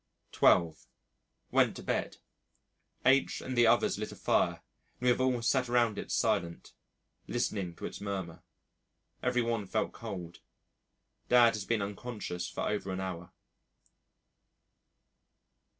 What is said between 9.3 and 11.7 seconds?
one felt cold. Dad has